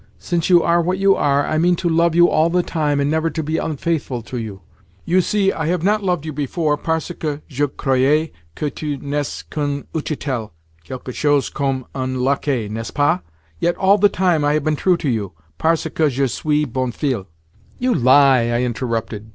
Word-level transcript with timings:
Since 0.17 0.49
you 0.49 0.63
are 0.63 0.81
what 0.81 0.97
you 0.97 1.15
are, 1.15 1.45
I 1.45 1.59
mean 1.59 1.75
to 1.75 1.87
love 1.87 2.15
you 2.15 2.27
all 2.27 2.49
the 2.49 2.63
time, 2.63 2.99
and 2.99 3.11
never 3.11 3.29
to 3.29 3.43
be 3.43 3.59
unfaithful 3.59 4.23
to 4.23 4.37
you. 4.39 4.61
You 5.05 5.21
see, 5.21 5.53
I 5.53 5.67
have 5.67 5.83
not 5.83 6.03
loved 6.03 6.25
you 6.25 6.33
before 6.33 6.75
parce 6.75 7.11
que 7.19 7.41
je 7.47 7.67
croyais 7.67 8.31
que 8.55 8.71
tu 8.71 8.97
n'es 8.97 9.43
qu'un 9.43 9.85
utchitel 9.93 10.49
(quelque 10.83 11.13
chose 11.13 11.51
comme 11.51 11.85
un 11.93 12.15
lacquais, 12.15 12.67
n'est 12.67 12.87
ce 12.87 12.91
pas?) 12.91 13.19
Yet 13.59 13.77
all 13.77 13.99
the 13.99 14.09
time 14.09 14.43
I 14.43 14.53
have 14.53 14.63
been 14.63 14.75
true 14.75 14.97
to 14.97 15.07
you, 15.07 15.33
parce 15.59 15.83
que 15.83 16.09
je 16.09 16.25
suis 16.27 16.65
bonne 16.65 16.91
fille." 16.91 17.27
"You 17.77 17.93
lie!" 17.93 18.49
I 18.49 18.63
interrupted. 18.63 19.29